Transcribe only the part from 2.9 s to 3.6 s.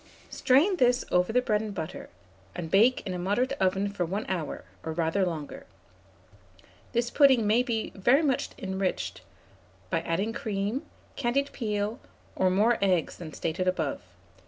in a moderate